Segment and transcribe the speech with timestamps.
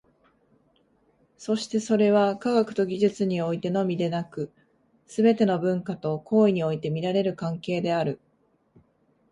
[1.37, 4.51] そしてそれは、科学と技術においてのみでなく、
[5.05, 8.19] すべての文化と行為において見られる関係である。